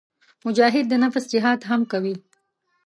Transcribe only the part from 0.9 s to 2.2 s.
نفس جهاد هم کوي.